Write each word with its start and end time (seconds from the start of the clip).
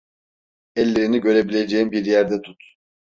Ellerini 0.75 1.21
görebileceğim 1.21 1.91
bir 1.91 2.05
yerde 2.05 2.41
tut. 2.41 2.63